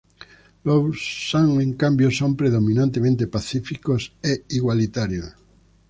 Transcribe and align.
Los 0.63 0.99
San, 1.29 1.61
en 1.61 1.73
cambio, 1.73 2.09
son 2.09 2.35
predominantemente 2.35 3.27
pacíficos 3.27 4.13
e 4.23 4.45
igualitarios. 4.49 5.35